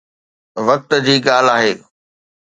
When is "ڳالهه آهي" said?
1.25-1.73